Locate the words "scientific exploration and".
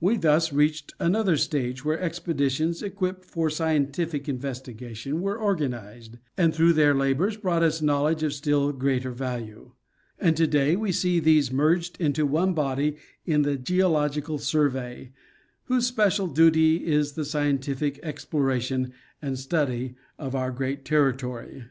17.24-19.38